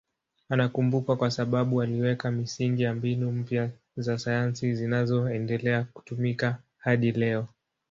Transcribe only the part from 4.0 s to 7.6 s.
sayansi zinazoendelea kutumika hadi leo.